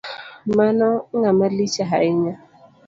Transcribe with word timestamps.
Mano 0.57 0.89
ng'amalich 1.19 1.75
hainya. 1.91 2.33